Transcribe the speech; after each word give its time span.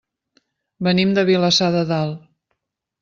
Venim 0.87 1.13
de 1.17 1.25
Vilassar 1.29 1.71
de 1.77 1.87
Dalt. 1.93 2.25